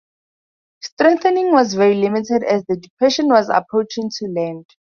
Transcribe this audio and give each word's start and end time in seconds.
Strengthening 0.81 1.51
was 1.51 1.75
very 1.75 1.93
limited 1.93 2.43
as 2.43 2.65
the 2.65 2.75
depression 2.75 3.27
was 3.27 3.49
approaching 3.49 4.09
to 4.17 4.25
land. 4.25 4.65